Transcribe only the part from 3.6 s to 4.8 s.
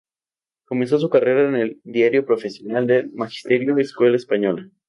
Escuela Española.